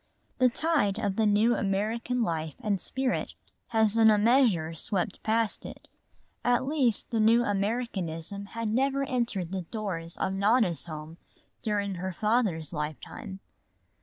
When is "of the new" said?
0.97-1.53